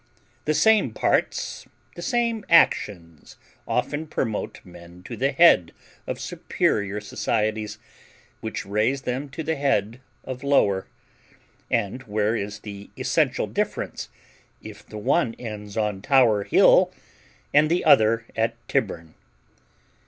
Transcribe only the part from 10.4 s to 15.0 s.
lower; and where is the essential difference if the